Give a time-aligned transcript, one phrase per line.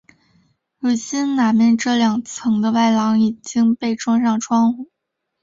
[0.79, 4.89] 如今南面这两层的外廊已经被装上窗户。